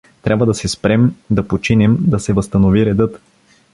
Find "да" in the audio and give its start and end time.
0.45-0.53, 1.29-1.47, 1.99-2.19